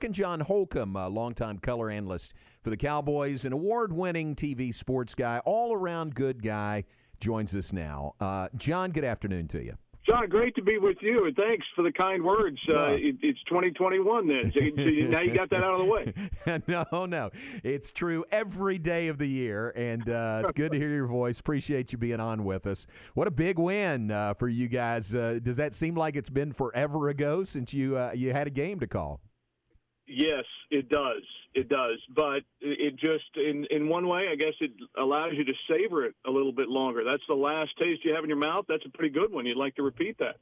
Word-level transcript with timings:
And 0.00 0.14
John 0.14 0.38
Holcomb, 0.38 0.94
a 0.94 1.08
longtime 1.08 1.58
color 1.58 1.90
analyst 1.90 2.32
for 2.62 2.70
the 2.70 2.76
Cowboys, 2.76 3.44
an 3.44 3.52
award 3.52 3.92
winning 3.92 4.36
TV 4.36 4.72
sports 4.72 5.16
guy, 5.16 5.40
all 5.44 5.74
around 5.74 6.14
good 6.14 6.40
guy, 6.40 6.84
joins 7.18 7.52
us 7.52 7.72
now. 7.72 8.14
Uh, 8.20 8.46
John, 8.56 8.92
good 8.92 9.02
afternoon 9.02 9.48
to 9.48 9.64
you. 9.64 9.74
John, 10.08 10.28
great 10.28 10.54
to 10.54 10.62
be 10.62 10.78
with 10.78 10.98
you, 11.00 11.26
and 11.26 11.34
thanks 11.34 11.66
for 11.74 11.82
the 11.82 11.90
kind 11.90 12.22
words. 12.22 12.58
Uh, 12.68 12.92
it, 12.92 13.16
it's 13.22 13.42
2021 13.48 14.28
then, 14.28 14.52
so 14.52 14.60
now 15.08 15.20
you 15.20 15.34
got 15.34 15.50
that 15.50 15.64
out 15.64 15.80
of 15.80 15.80
the 15.80 15.92
way. 15.92 16.62
no, 16.92 17.06
no, 17.06 17.30
it's 17.64 17.90
true 17.90 18.24
every 18.30 18.78
day 18.78 19.08
of 19.08 19.18
the 19.18 19.26
year, 19.26 19.70
and 19.74 20.08
uh, 20.08 20.42
it's 20.42 20.52
good 20.52 20.70
to 20.70 20.78
hear 20.78 20.94
your 20.94 21.08
voice. 21.08 21.40
Appreciate 21.40 21.90
you 21.90 21.98
being 21.98 22.20
on 22.20 22.44
with 22.44 22.68
us. 22.68 22.86
What 23.14 23.26
a 23.26 23.32
big 23.32 23.58
win 23.58 24.12
uh, 24.12 24.34
for 24.34 24.48
you 24.48 24.68
guys! 24.68 25.12
Uh, 25.12 25.40
does 25.42 25.56
that 25.56 25.74
seem 25.74 25.96
like 25.96 26.14
it's 26.14 26.30
been 26.30 26.52
forever 26.52 27.08
ago 27.08 27.42
since 27.42 27.74
you 27.74 27.98
uh, 27.98 28.12
you 28.14 28.32
had 28.32 28.46
a 28.46 28.50
game 28.50 28.78
to 28.78 28.86
call? 28.86 29.20
Yes, 30.08 30.44
it 30.70 30.88
does. 30.88 31.22
It 31.54 31.68
does. 31.68 31.98
But 32.14 32.42
it 32.60 32.96
just, 32.96 33.36
in, 33.36 33.66
in 33.70 33.88
one 33.88 34.08
way, 34.08 34.28
I 34.30 34.36
guess 34.36 34.54
it 34.60 34.72
allows 34.98 35.32
you 35.34 35.44
to 35.44 35.54
savor 35.70 36.04
it 36.04 36.14
a 36.26 36.30
little 36.30 36.52
bit 36.52 36.68
longer. 36.68 37.04
That's 37.04 37.22
the 37.28 37.34
last 37.34 37.70
taste 37.80 38.04
you 38.04 38.14
have 38.14 38.24
in 38.24 38.30
your 38.30 38.38
mouth. 38.38 38.64
That's 38.68 38.84
a 38.86 38.90
pretty 38.90 39.12
good 39.12 39.32
one. 39.32 39.44
You'd 39.46 39.56
like 39.56 39.74
to 39.76 39.82
repeat 39.82 40.18
that. 40.18 40.36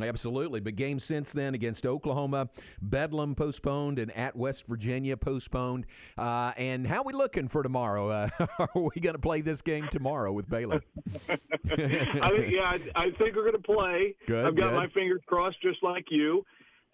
Absolutely. 0.00 0.60
But 0.60 0.76
games 0.76 1.04
since 1.04 1.32
then 1.32 1.54
against 1.54 1.86
Oklahoma, 1.86 2.50
Bedlam 2.82 3.34
postponed, 3.34 3.98
and 3.98 4.14
at 4.14 4.36
West 4.36 4.66
Virginia 4.66 5.16
postponed. 5.16 5.86
Uh, 6.18 6.52
and 6.58 6.86
how 6.86 7.00
are 7.00 7.04
we 7.04 7.14
looking 7.14 7.48
for 7.48 7.62
tomorrow? 7.62 8.10
Uh, 8.10 8.28
are 8.58 8.68
we 8.74 9.00
going 9.00 9.14
to 9.14 9.20
play 9.20 9.40
this 9.40 9.62
game 9.62 9.88
tomorrow 9.90 10.32
with 10.32 10.50
Baylor? 10.50 10.82
I 11.30 11.36
think, 11.36 12.52
yeah, 12.52 12.62
I, 12.64 12.80
I 12.94 13.10
think 13.12 13.36
we're 13.36 13.50
going 13.50 13.52
to 13.52 13.58
play. 13.58 14.14
Good, 14.26 14.44
I've 14.44 14.54
got 14.54 14.70
good. 14.70 14.76
my 14.76 14.88
fingers 14.88 15.22
crossed, 15.26 15.60
just 15.62 15.82
like 15.82 16.06
you. 16.10 16.44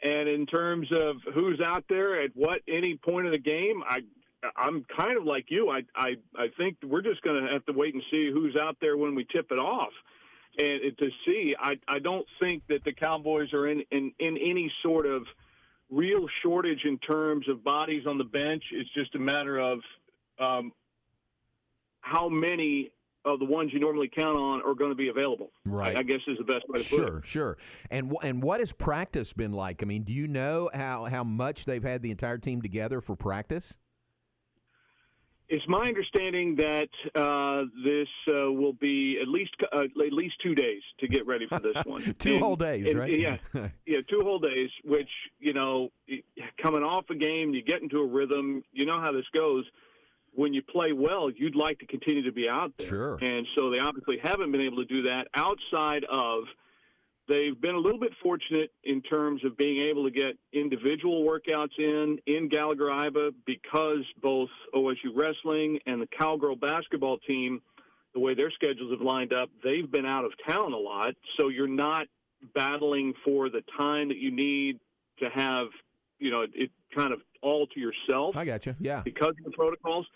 And 0.02 0.28
in 0.28 0.46
terms 0.46 0.88
of 0.92 1.16
who's 1.32 1.60
out 1.60 1.84
there 1.88 2.22
at 2.22 2.30
what 2.34 2.60
any 2.66 2.96
point 2.96 3.26
of 3.26 3.32
the 3.32 3.38
game, 3.38 3.82
I 3.86 4.00
I'm 4.56 4.84
kind 4.96 5.16
of 5.16 5.24
like 5.24 5.46
you. 5.48 5.70
I 5.70 5.82
I 5.94 6.16
I 6.36 6.48
think 6.56 6.78
we're 6.82 7.02
just 7.02 7.22
going 7.22 7.44
to 7.44 7.52
have 7.52 7.64
to 7.66 7.72
wait 7.72 7.94
and 7.94 8.02
see 8.10 8.30
who's 8.32 8.56
out 8.56 8.76
there 8.80 8.96
when 8.96 9.14
we 9.14 9.24
tip 9.24 9.52
it 9.52 9.58
off, 9.58 9.92
and 10.58 10.80
to 10.98 11.08
see. 11.24 11.54
I 11.58 11.78
I 11.86 12.00
don't 12.00 12.26
think 12.40 12.64
that 12.68 12.82
the 12.84 12.92
Cowboys 12.92 13.52
are 13.52 13.68
in 13.68 13.84
in, 13.92 14.12
in 14.18 14.36
any 14.36 14.72
sort 14.82 15.06
of 15.06 15.22
real 15.90 16.26
shortage 16.42 16.84
in 16.84 16.98
terms 16.98 17.48
of 17.48 17.62
bodies 17.62 18.06
on 18.06 18.18
the 18.18 18.24
bench. 18.24 18.64
It's 18.72 18.90
just 18.94 19.14
a 19.14 19.18
matter 19.18 19.58
of 19.58 19.78
um, 20.40 20.72
how 22.00 22.28
many 22.28 22.90
of 23.24 23.38
the 23.38 23.44
ones 23.44 23.70
you 23.72 23.80
normally 23.80 24.10
count 24.14 24.36
on 24.36 24.62
are 24.62 24.74
going 24.74 24.90
to 24.90 24.96
be 24.96 25.08
available. 25.08 25.50
Right. 25.64 25.96
I, 25.96 26.02
guess 26.02 26.20
is 26.26 26.38
the 26.38 26.44
best 26.44 26.64
way 26.68 26.78
to 26.78 26.82
sure, 26.84 26.98
put 26.98 27.06
it. 27.06 27.26
Sure, 27.26 27.56
sure. 27.56 27.58
And 27.90 28.10
wh- 28.12 28.24
and 28.24 28.42
what 28.42 28.60
has 28.60 28.72
practice 28.72 29.32
been 29.32 29.52
like? 29.52 29.82
I 29.82 29.86
mean, 29.86 30.02
do 30.02 30.12
you 30.12 30.26
know 30.28 30.70
how 30.74 31.04
how 31.06 31.24
much 31.24 31.64
they've 31.64 31.82
had 31.82 32.02
the 32.02 32.10
entire 32.10 32.38
team 32.38 32.62
together 32.62 33.00
for 33.00 33.14
practice? 33.16 33.78
It's 35.48 35.66
my 35.68 35.86
understanding 35.86 36.56
that 36.56 36.88
uh, 37.14 37.64
this 37.84 38.08
uh, 38.28 38.50
will 38.50 38.72
be 38.72 39.18
at 39.20 39.28
least 39.28 39.50
uh, 39.70 39.80
at 39.82 40.12
least 40.12 40.34
two 40.42 40.54
days 40.54 40.80
to 41.00 41.08
get 41.08 41.26
ready 41.26 41.46
for 41.46 41.58
this 41.60 41.76
one. 41.84 42.00
two 42.18 42.34
And- 42.34 42.42
whole 42.42 42.56
days, 42.56 42.88
and- 42.88 42.98
right? 42.98 43.18
Yeah, 43.18 43.36
yeah, 43.86 43.98
two 44.08 44.22
whole 44.22 44.38
days. 44.38 44.70
Which 44.84 45.10
you 45.40 45.52
know, 45.52 45.90
coming 46.62 46.82
off 46.82 47.04
a 47.10 47.14
game, 47.14 47.52
you 47.52 47.62
get 47.62 47.82
into 47.82 47.98
a 47.98 48.06
rhythm. 48.06 48.62
You 48.72 48.86
know 48.86 48.98
how 49.00 49.12
this 49.12 49.26
goes. 49.34 49.64
When 50.34 50.54
you 50.54 50.62
play 50.62 50.92
well, 50.92 51.30
you'd 51.30 51.54
like 51.54 51.78
to 51.80 51.86
continue 51.86 52.22
to 52.22 52.32
be 52.32 52.48
out 52.48 52.72
there. 52.78 52.88
Sure. 52.88 53.18
And 53.20 53.46
so 53.56 53.70
they 53.70 53.78
obviously 53.78 54.18
haven't 54.22 54.50
been 54.50 54.62
able 54.62 54.78
to 54.78 54.86
do 54.86 55.02
that 55.02 55.26
outside 55.34 56.04
of. 56.10 56.44
They've 57.28 57.58
been 57.58 57.74
a 57.74 57.78
little 57.78 58.00
bit 58.00 58.12
fortunate 58.22 58.70
in 58.82 59.00
terms 59.02 59.44
of 59.44 59.56
being 59.56 59.88
able 59.88 60.04
to 60.04 60.10
get 60.10 60.36
individual 60.52 61.24
workouts 61.24 61.78
in 61.78 62.18
in 62.26 62.48
Gallagher 62.48 62.86
Iba 62.86 63.32
because 63.46 64.04
both 64.20 64.48
OSU 64.74 65.14
wrestling 65.14 65.78
and 65.86 66.02
the 66.02 66.08
Cowgirl 66.18 66.56
basketball 66.56 67.18
team, 67.18 67.60
the 68.12 68.20
way 68.20 68.34
their 68.34 68.50
schedules 68.50 68.90
have 68.90 69.00
lined 69.00 69.32
up, 69.32 69.50
they've 69.62 69.90
been 69.90 70.06
out 70.06 70.24
of 70.24 70.32
town 70.46 70.72
a 70.72 70.76
lot. 70.76 71.14
So 71.38 71.48
you're 71.48 71.68
not 71.68 72.06
battling 72.54 73.14
for 73.24 73.48
the 73.48 73.62
time 73.76 74.08
that 74.08 74.18
you 74.18 74.30
need 74.30 74.80
to 75.20 75.28
have, 75.30 75.68
you 76.18 76.30
know, 76.30 76.44
it 76.52 76.70
kind 76.94 77.12
of 77.12 77.20
all 77.40 77.66
to 77.68 77.80
yourself 77.80 78.36
I 78.36 78.44
got 78.44 78.66
you. 78.66 78.74
Yeah. 78.80 79.02
because 79.04 79.34
of 79.38 79.44
the 79.44 79.50
protocols. 79.52 80.06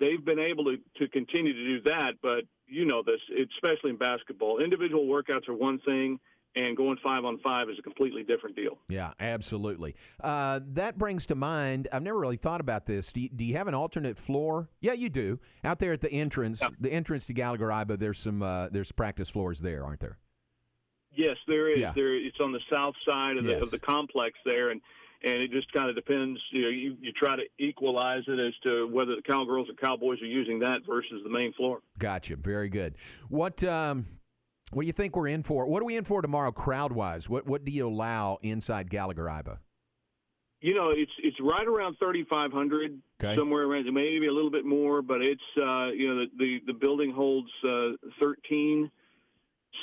They've 0.00 0.24
been 0.24 0.38
able 0.38 0.64
to, 0.64 0.76
to 0.98 1.08
continue 1.08 1.52
to 1.52 1.78
do 1.78 1.82
that, 1.90 2.14
but 2.22 2.44
you 2.66 2.84
know 2.86 3.02
this, 3.04 3.20
especially 3.54 3.90
in 3.90 3.96
basketball. 3.96 4.58
Individual 4.62 5.06
workouts 5.06 5.48
are 5.48 5.54
one 5.54 5.78
thing, 5.80 6.18
and 6.56 6.76
going 6.76 6.96
five 7.02 7.24
on 7.24 7.38
five 7.38 7.68
is 7.68 7.76
a 7.78 7.82
completely 7.82 8.22
different 8.22 8.56
deal. 8.56 8.78
Yeah, 8.88 9.12
absolutely. 9.20 9.96
Uh, 10.22 10.60
that 10.68 10.96
brings 10.98 11.26
to 11.26 11.34
mind, 11.34 11.88
I've 11.92 12.02
never 12.02 12.18
really 12.18 12.36
thought 12.36 12.60
about 12.60 12.86
this. 12.86 13.12
Do 13.12 13.22
you, 13.22 13.28
do 13.28 13.44
you 13.44 13.56
have 13.56 13.66
an 13.68 13.74
alternate 13.74 14.16
floor? 14.16 14.68
Yeah, 14.80 14.92
you 14.92 15.08
do. 15.08 15.40
Out 15.64 15.78
there 15.78 15.92
at 15.92 16.00
the 16.00 16.10
entrance, 16.10 16.62
the 16.80 16.92
entrance 16.92 17.26
to 17.26 17.32
Gallagher 17.32 17.68
Iba, 17.68 17.98
there's 17.98 18.18
some 18.18 18.42
uh, 18.42 18.68
there's 18.70 18.92
practice 18.92 19.28
floors 19.28 19.60
there, 19.60 19.84
aren't 19.84 20.00
there? 20.00 20.18
Yes, 21.16 21.36
there 21.46 21.70
is. 21.70 21.78
Yeah. 21.78 21.92
There, 21.94 22.14
it's 22.16 22.40
on 22.40 22.52
the 22.52 22.60
south 22.72 22.94
side 23.08 23.36
of 23.36 23.44
the, 23.44 23.52
Yes. 23.52 23.62
of 23.62 23.70
the 23.70 23.78
complex 23.78 24.38
there, 24.44 24.70
and 24.70 24.80
and 25.24 25.34
it 25.42 25.50
just 25.50 25.72
kind 25.72 25.88
of 25.88 25.96
depends. 25.96 26.38
You 26.52 26.62
know, 26.62 26.68
you, 26.68 26.96
you 27.00 27.12
try 27.12 27.34
to 27.36 27.42
equalize 27.58 28.22
it 28.28 28.38
as 28.38 28.52
to 28.64 28.86
whether 28.92 29.16
the 29.16 29.22
cowgirls 29.22 29.68
or 29.70 29.74
cowboys 29.74 30.20
are 30.22 30.26
using 30.26 30.58
that 30.60 30.80
versus 30.86 31.22
the 31.24 31.30
main 31.30 31.52
floor. 31.54 31.80
Gotcha. 31.98 32.36
Very 32.36 32.68
good. 32.68 32.94
What 33.28 33.64
um, 33.64 34.06
what 34.72 34.82
do 34.82 34.86
you 34.86 34.92
think 34.92 35.16
we're 35.16 35.28
in 35.28 35.42
for? 35.42 35.66
What 35.66 35.82
are 35.82 35.86
we 35.86 35.96
in 35.96 36.04
for 36.04 36.22
tomorrow, 36.22 36.52
crowd 36.52 36.92
wise? 36.92 37.28
What 37.28 37.46
what 37.46 37.64
do 37.64 37.72
you 37.72 37.88
allow 37.88 38.38
inside 38.42 38.90
Gallagher 38.90 39.24
Iba? 39.24 39.58
You 40.60 40.74
know, 40.74 40.90
it's 40.90 41.12
it's 41.22 41.36
right 41.40 41.66
around 41.66 41.96
3,500, 41.98 42.98
Okay. 43.22 43.36
somewhere 43.36 43.64
around 43.64 43.84
maybe 43.92 44.26
a 44.26 44.32
little 44.32 44.50
bit 44.50 44.64
more, 44.64 45.02
but 45.02 45.20
it's 45.20 45.42
uh, 45.58 45.88
you 45.88 46.08
know 46.08 46.24
the 46.24 46.26
the, 46.38 46.60
the 46.68 46.72
building 46.72 47.12
holds 47.12 47.50
uh, 47.68 47.90
13. 48.20 48.90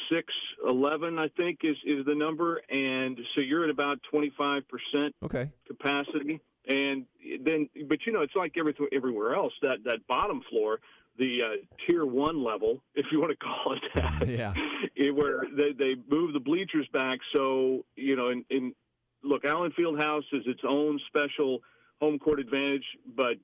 6 0.09 0.33
11 0.67 1.17
I 1.19 1.27
think 1.29 1.59
is 1.63 1.75
is 1.85 2.05
the 2.05 2.15
number 2.15 2.61
and 2.69 3.17
so 3.35 3.41
you're 3.41 3.63
at 3.63 3.69
about 3.69 3.99
25% 4.13 4.63
Okay. 5.23 5.49
capacity 5.67 6.39
and 6.67 7.05
then 7.43 7.69
but 7.87 7.99
you 8.05 8.13
know 8.13 8.21
it's 8.21 8.35
like 8.35 8.53
everything 8.57 8.87
everywhere 8.93 9.33
else 9.35 9.53
that 9.61 9.83
that 9.85 10.05
bottom 10.07 10.41
floor 10.49 10.79
the 11.17 11.39
uh, 11.43 11.55
tier 11.85 12.05
1 12.05 12.43
level 12.43 12.81
if 12.95 13.05
you 13.11 13.19
want 13.19 13.31
to 13.31 13.37
call 13.37 13.73
it 13.73 13.81
that 13.95 14.27
Yeah. 14.27 14.53
it, 14.95 15.15
where 15.15 15.41
they 15.55 15.71
they 15.73 15.95
move 16.09 16.33
the 16.33 16.39
bleachers 16.39 16.87
back 16.93 17.19
so 17.33 17.85
you 17.95 18.15
know 18.15 18.29
in, 18.29 18.45
in 18.49 18.73
look 19.23 19.45
Allen 19.45 19.71
Fieldhouse 19.77 20.23
is 20.33 20.43
its 20.45 20.61
own 20.67 20.99
special 21.07 21.59
home 21.99 22.17
court 22.19 22.39
advantage 22.39 22.85
but 23.15 23.35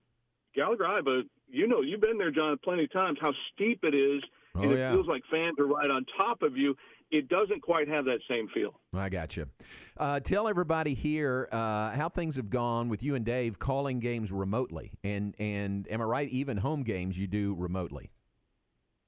Gallagher 0.56 0.86
Iba 0.86 1.24
you 1.50 1.68
know 1.68 1.82
you've 1.82 2.02
been 2.02 2.18
there 2.18 2.32
John 2.32 2.58
plenty 2.64 2.84
of 2.86 2.92
times 2.92 3.18
how 3.22 3.34
steep 3.54 3.80
it 3.84 3.96
is 3.96 4.24
and 4.62 4.72
Oh, 4.72 4.74
it 4.74 4.78
yeah. 4.80 4.92
feels 4.92 5.08
like 5.08 5.24
fans 5.32 5.58
are 5.60 5.68
right 5.68 5.90
on 5.90 6.06
top 6.18 6.42
of 6.42 6.58
you 6.58 6.76
it 7.10 7.30
doesn't 7.30 7.62
quite 7.62 7.88
have 7.88 8.04
that 8.06 8.20
same 8.30 8.50
feel 8.50 8.80
I 8.94 9.08
got 9.08 9.38
you. 9.38 9.48
Uh, 9.96 10.20
tell 10.20 10.48
everybody 10.48 10.94
here 10.94 11.48
uh, 11.54 11.92
how 11.92 12.10
things 12.10 12.36
have 12.36 12.50
gone 12.50 12.90
with 12.90 13.02
you 13.02 13.16
and 13.16 13.24
Dave 13.26 13.60
calling 13.60 14.00
games 14.00 14.32
remotely, 14.32 14.92
and 15.04 15.34
and 15.40 15.88
am 15.90 16.02
I 16.02 16.06
right? 16.06 16.30
Even 16.30 16.58
home 16.58 16.84
games 16.84 17.18
you 17.18 17.28
do 17.28 17.56
remotely. 17.58 18.10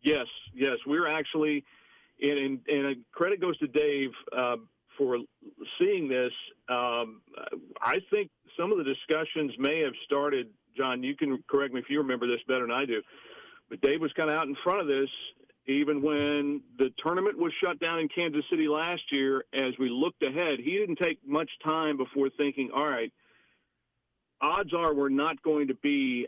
Yes, 0.01 0.27
yes, 0.53 0.77
we're 0.87 1.07
actually, 1.07 1.65
and 2.21 2.37
and, 2.37 2.59
and 2.67 2.97
credit 3.11 3.41
goes 3.41 3.57
to 3.57 3.67
Dave 3.67 4.11
uh, 4.35 4.55
for 4.97 5.17
seeing 5.79 6.07
this. 6.07 6.31
Um, 6.69 7.21
I 7.81 7.97
think 8.09 8.29
some 8.57 8.71
of 8.71 8.77
the 8.77 8.83
discussions 8.85 9.51
may 9.59 9.81
have 9.81 9.93
started. 10.05 10.47
John, 10.77 11.03
you 11.03 11.15
can 11.17 11.43
correct 11.49 11.73
me 11.73 11.81
if 11.81 11.89
you 11.89 11.97
remember 11.97 12.27
this 12.27 12.39
better 12.47 12.61
than 12.61 12.71
I 12.71 12.85
do, 12.85 13.01
but 13.69 13.81
Dave 13.81 13.99
was 13.99 14.13
kind 14.13 14.29
of 14.29 14.37
out 14.37 14.47
in 14.47 14.55
front 14.63 14.79
of 14.79 14.87
this 14.87 15.09
even 15.69 16.01
when 16.01 16.61
the 16.77 16.89
tournament 17.03 17.37
was 17.37 17.51
shut 17.63 17.79
down 17.79 17.99
in 17.99 18.07
Kansas 18.09 18.43
City 18.49 18.67
last 18.67 19.01
year. 19.11 19.45
As 19.53 19.73
we 19.79 19.89
looked 19.89 20.23
ahead, 20.23 20.59
he 20.63 20.77
didn't 20.77 20.99
take 21.01 21.19
much 21.25 21.49
time 21.63 21.97
before 21.97 22.29
thinking, 22.37 22.71
"All 22.73 22.87
right, 22.87 23.11
odds 24.41 24.73
are 24.73 24.93
we're 24.93 25.09
not 25.09 25.41
going 25.43 25.67
to 25.67 25.75
be 25.75 26.27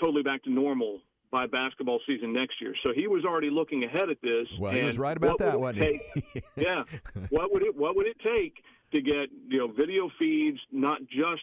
totally 0.00 0.22
back 0.22 0.42
to 0.44 0.50
normal 0.50 1.00
by 1.30 1.46
basketball 1.46 2.00
season 2.06 2.32
next 2.32 2.60
year. 2.60 2.74
So 2.84 2.92
he 2.94 3.08
was 3.08 3.24
already 3.24 3.50
looking 3.50 3.82
ahead 3.82 4.08
at 4.08 4.20
this. 4.22 4.46
Well, 4.58 4.72
he 4.72 4.84
was 4.84 4.98
right 4.98 5.16
about 5.16 5.38
that, 5.38 5.58
wasn't 5.58 5.86
he? 5.86 6.42
yeah. 6.56 6.84
What 7.30 7.52
would 7.52 7.62
it 7.62 7.76
What 7.76 7.96
would 7.96 8.06
it 8.06 8.16
take 8.20 8.62
to 8.94 9.02
get 9.02 9.30
you 9.48 9.58
know 9.58 9.68
video 9.68 10.10
feeds, 10.18 10.58
not 10.70 11.00
just 11.08 11.42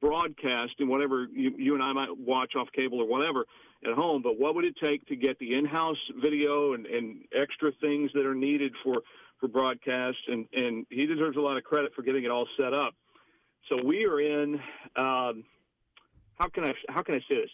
broadcast 0.00 0.72
and 0.78 0.88
whatever 0.88 1.26
you, 1.32 1.54
you 1.56 1.74
and 1.74 1.82
I 1.82 1.92
might 1.92 2.16
watch 2.16 2.54
off 2.56 2.68
cable 2.74 3.00
or 3.00 3.06
whatever 3.06 3.44
at 3.84 3.92
home, 3.94 4.22
but 4.22 4.38
what 4.38 4.54
would 4.54 4.64
it 4.64 4.74
take 4.82 5.06
to 5.06 5.16
get 5.16 5.38
the 5.38 5.54
in-house 5.54 5.98
video 6.20 6.74
and, 6.74 6.86
and 6.86 7.24
extra 7.34 7.72
things 7.80 8.10
that 8.14 8.26
are 8.26 8.34
needed 8.34 8.72
for 8.82 9.02
for 9.38 9.48
broadcast? 9.48 10.18
And 10.28 10.46
and 10.52 10.86
he 10.90 11.06
deserves 11.06 11.36
a 11.36 11.40
lot 11.40 11.56
of 11.56 11.64
credit 11.64 11.92
for 11.94 12.02
getting 12.02 12.24
it 12.24 12.30
all 12.30 12.46
set 12.56 12.74
up. 12.74 12.94
So 13.68 13.82
we 13.82 14.04
are 14.04 14.20
in. 14.20 14.60
Um, 14.96 15.44
how 16.40 16.48
can 16.48 16.64
I 16.64 16.74
how 16.88 17.02
can 17.02 17.14
I 17.14 17.20
say 17.28 17.36
this? 17.42 17.50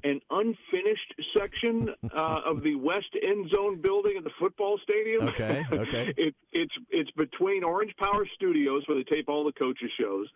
An 0.04 0.20
unfinished 0.30 1.14
section 1.36 1.94
uh, 2.14 2.40
of 2.44 2.62
the 2.62 2.74
west 2.74 3.14
end 3.22 3.50
zone 3.50 3.80
building 3.80 4.14
at 4.16 4.24
the 4.24 4.30
football 4.38 4.78
stadium. 4.82 5.28
Okay, 5.28 5.64
okay. 5.72 6.14
it, 6.18 6.34
it's 6.52 6.74
it's 6.90 7.10
between 7.12 7.64
Orange 7.64 7.94
Power 7.98 8.26
Studios 8.34 8.82
where 8.86 8.96
they 8.96 9.04
tape 9.04 9.28
all 9.28 9.44
the 9.44 9.52
coaches 9.52 9.90
shows, 9.98 10.26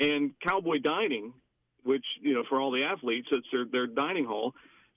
and 0.00 0.32
Cowboy 0.46 0.78
Dining, 0.78 1.32
which 1.82 2.04
you 2.20 2.34
know 2.34 2.44
for 2.48 2.60
all 2.60 2.70
the 2.70 2.82
athletes, 2.82 3.28
it's 3.30 3.46
their 3.52 3.64
their 3.70 3.86
dining 3.86 4.24
hall. 4.24 4.54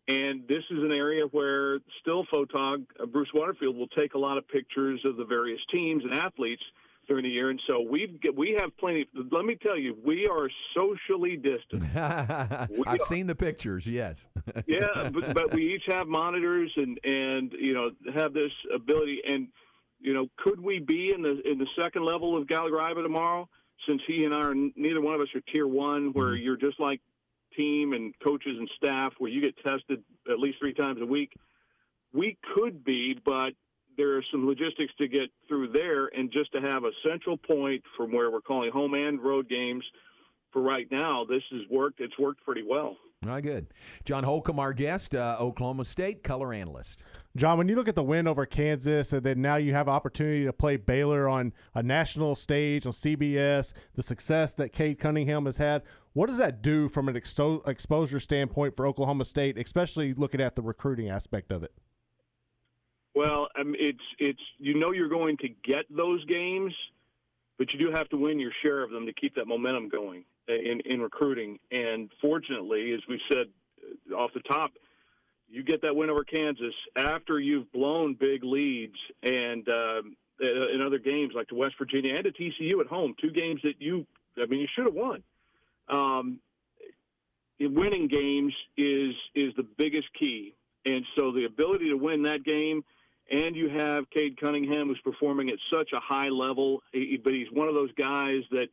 And 0.09 0.47
this 0.47 0.63
is 0.71 0.77
an 0.83 0.94
area 0.94 1.25
where 1.31 1.79
still 1.99 2.25
photog 2.33 2.85
uh, 3.01 3.05
Bruce 3.05 3.29
Waterfield 3.33 3.75
will 3.75 3.89
take 3.89 4.13
a 4.13 4.17
lot 4.17 4.38
of 4.38 4.47
pictures 4.47 5.01
of 5.03 5.17
the 5.17 5.25
various 5.25 5.59
teams 5.69 6.01
and 6.05 6.13
athletes 6.13 6.63
during 7.07 7.23
the 7.23 7.29
year, 7.29 7.49
and 7.49 7.61
so 7.67 7.81
we 7.81 8.19
we 8.35 8.57
have 8.59 8.75
plenty. 8.77 9.05
Let 9.31 9.45
me 9.45 9.57
tell 9.61 9.77
you, 9.77 9.97
we 10.05 10.27
are 10.27 10.49
socially 10.75 11.38
distant. 11.38 11.83
I've 11.95 12.69
are. 12.85 12.99
seen 12.99 13.27
the 13.27 13.35
pictures. 13.35 13.88
Yes. 13.88 14.29
yeah, 14.67 15.09
but, 15.13 15.33
but 15.33 15.53
we 15.53 15.73
each 15.73 15.83
have 15.88 16.07
monitors 16.07 16.71
and 16.75 16.99
and 17.03 17.53
you 17.59 17.73
know 17.73 17.91
have 18.13 18.33
this 18.33 18.51
ability. 18.73 19.21
And 19.27 19.47
you 19.99 20.13
know, 20.13 20.27
could 20.38 20.59
we 20.59 20.79
be 20.79 21.11
in 21.15 21.21
the 21.21 21.41
in 21.49 21.57
the 21.57 21.67
second 21.81 22.05
level 22.05 22.38
of 22.38 22.47
Gallagher 22.47 22.77
Iba 22.77 23.03
tomorrow? 23.03 23.47
Since 23.88 24.01
he 24.07 24.25
and 24.25 24.33
I 24.33 24.39
are 24.39 24.56
neither 24.56 25.01
one 25.01 25.13
of 25.13 25.21
us 25.21 25.27
are 25.35 25.41
tier 25.41 25.68
one, 25.68 26.13
where 26.13 26.27
mm-hmm. 26.27 26.44
you're 26.44 26.57
just 26.57 26.79
like 26.79 27.01
team 27.56 27.94
and 27.94 28.13
coaches 28.19 28.56
and 28.57 28.69
staff, 28.75 29.13
where 29.18 29.31
you 29.31 29.41
get 29.41 29.57
tested 29.57 30.03
at 30.29 30.39
least 30.39 30.59
three 30.59 30.74
times 30.74 31.01
a 31.01 31.06
week. 31.06 31.33
We 32.13 32.38
could 32.56 32.83
be, 32.83 33.19
but 33.24 33.53
there 33.97 34.15
are 34.18 34.24
some 34.31 34.47
logistics 34.47 34.94
to 35.00 35.07
get 35.07 35.29
through 35.47 35.69
there, 35.69 36.07
and 36.07 36.31
just 36.31 36.51
to 36.53 36.62
have 36.62 36.83
a 36.83 36.91
central 37.07 37.38
point 37.38 37.83
from 37.95 38.12
where 38.12 38.31
we're 38.31 38.41
calling 38.41 38.71
home 38.71 38.94
and 38.94 39.21
road 39.21 39.50
games 39.50 39.83
for 40.51 40.61
right 40.61 40.88
now, 40.91 41.25
this 41.25 41.44
has 41.51 41.61
worked. 41.69 41.99
It's 41.99 42.17
worked 42.17 42.44
pretty 42.44 42.63
well. 42.67 42.97
All 43.25 43.31
right, 43.31 43.44
good. 43.44 43.67
John 44.05 44.23
Holcomb, 44.23 44.59
our 44.59 44.73
guest, 44.73 45.15
uh, 45.15 45.38
Oklahoma 45.39 45.85
State 45.85 46.23
color 46.23 46.53
analyst. 46.53 47.03
John, 47.35 47.57
when 47.57 47.67
you 47.67 47.75
look 47.75 47.88
at 47.88 47.95
the 47.95 48.03
win 48.03 48.27
over 48.27 48.45
Kansas, 48.45 49.11
and 49.11 49.23
then 49.23 49.41
now 49.41 49.55
you 49.55 49.73
have 49.73 49.89
opportunity 49.89 50.45
to 50.45 50.53
play 50.53 50.77
Baylor 50.77 51.27
on 51.27 51.51
a 51.73 51.81
national 51.81 52.35
stage 52.35 52.85
on 52.85 52.91
CBS, 52.91 53.73
the 53.95 54.03
success 54.03 54.53
that 54.53 54.71
Cade 54.71 54.99
Cunningham 54.99 55.45
has 55.45 55.57
had, 55.57 55.81
what 56.13 56.27
does 56.27 56.38
that 56.38 56.61
do 56.61 56.89
from 56.89 57.09
an 57.09 57.15
expo- 57.15 57.67
exposure 57.67 58.19
standpoint 58.19 58.75
for 58.75 58.85
Oklahoma 58.85 59.25
State, 59.25 59.57
especially 59.57 60.13
looking 60.13 60.39
at 60.39 60.55
the 60.55 60.61
recruiting 60.61 61.09
aspect 61.09 61.51
of 61.51 61.63
it? 61.63 61.73
Well, 63.15 63.47
um, 63.59 63.75
it's 63.79 64.03
it's 64.19 64.41
you 64.59 64.75
know 64.75 64.91
you're 64.91 65.09
going 65.09 65.38
to 65.38 65.47
get 65.47 65.85
those 65.89 66.23
games, 66.25 66.71
but 67.57 67.73
you 67.73 67.79
do 67.79 67.91
have 67.91 68.07
to 68.09 68.17
win 68.17 68.39
your 68.39 68.51
share 68.61 68.83
of 68.83 68.91
them 68.91 69.07
to 69.07 69.13
keep 69.13 69.33
that 69.35 69.47
momentum 69.47 69.89
going 69.89 70.23
in 70.47 70.81
in 70.85 71.01
recruiting. 71.01 71.59
And 71.71 72.09
fortunately, 72.21 72.94
as 72.94 73.01
we 73.07 73.19
said 73.31 73.47
uh, 74.11 74.15
off 74.15 74.31
the 74.33 74.41
top, 74.41 74.71
you 75.49 75.63
get 75.63 75.81
that 75.81 75.95
win 75.95 76.09
over 76.09 76.23
Kansas 76.23 76.73
after 76.95 77.39
you've 77.39 77.71
blown 77.71 78.15
big 78.19 78.44
leads 78.44 78.97
and 79.23 79.67
uh, 79.67 80.01
in 80.39 80.81
other 80.85 80.99
games 80.99 81.33
like 81.35 81.47
to 81.47 81.55
West 81.55 81.75
Virginia 81.77 82.15
and 82.15 82.23
to 82.23 82.31
TCU 82.31 82.79
at 82.79 82.88
home, 82.88 83.15
two 83.19 83.31
games 83.31 83.61
that 83.63 83.75
you 83.79 84.05
I 84.41 84.45
mean 84.45 84.59
you 84.59 84.67
should 84.75 84.85
have 84.85 84.94
won. 84.94 85.23
Um, 85.89 86.39
winning 87.59 88.07
games 88.07 88.53
is 88.77 89.13
is 89.35 89.53
the 89.55 89.65
biggest 89.77 90.07
key, 90.19 90.53
and 90.85 91.05
so 91.15 91.31
the 91.31 91.45
ability 91.45 91.89
to 91.89 91.95
win 91.95 92.23
that 92.23 92.44
game 92.44 92.83
and 93.29 93.55
you 93.55 93.69
have 93.69 94.09
Cade 94.09 94.39
Cunningham, 94.39 94.88
who's 94.88 94.99
performing 95.03 95.49
at 95.49 95.57
such 95.71 95.91
a 95.94 95.99
high 95.99 96.29
level, 96.29 96.81
but 96.94 97.33
he's 97.33 97.51
one 97.51 97.67
of 97.67 97.73
those 97.73 97.91
guys 97.94 98.44
that 98.51 98.67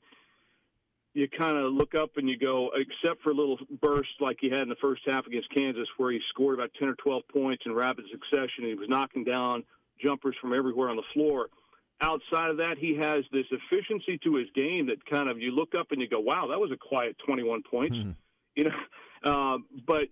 you 1.15 1.29
kind 1.29 1.57
of 1.57 1.73
look 1.73 1.95
up 1.95 2.17
and 2.17 2.29
you 2.29 2.37
go, 2.37 2.71
except 2.75 3.23
for 3.23 3.31
a 3.31 3.35
little 3.35 3.57
burst 3.81 4.11
like 4.21 4.37
he 4.41 4.51
had 4.51 4.61
in 4.61 4.69
the 4.69 4.77
first 4.81 5.03
half 5.07 5.27
against 5.27 5.49
Kansas, 5.55 5.87
where 5.97 6.11
he 6.11 6.21
scored 6.29 6.59
about 6.59 6.71
10 6.79 6.89
or 6.89 6.97
12 6.97 7.23
points 7.33 7.63
in 7.67 7.73
rapid 7.73 8.05
succession. 8.11 8.65
He 8.65 8.75
was 8.75 8.89
knocking 8.89 9.23
down 9.23 9.63
jumpers 10.03 10.35
from 10.41 10.53
everywhere 10.53 10.91
on 10.91 10.97
the 10.97 11.05
floor. 11.15 11.47
Outside 12.01 12.51
of 12.51 12.57
that, 12.57 12.79
he 12.79 12.97
has 12.97 13.25
this 13.33 13.47
efficiency 13.51 14.19
to 14.25 14.35
his 14.35 14.49
game 14.57 14.89
that 14.89 15.07
kind 15.07 15.31
of 15.31 15.39
you 15.41 15.53
look 15.53 15.75
up 15.79 15.93
and 15.93 16.01
you 16.01 16.09
go, 16.09 16.19
wow, 16.19 16.49
that 16.49 16.59
was 16.59 16.73
a 16.73 16.77
quiet 16.77 17.17
21 17.25 17.63
points. 17.63 17.97
Mm-hmm. 17.97 18.11
You 18.57 18.67
know, 18.67 18.71
uh, 19.25 19.59
but 19.85 20.05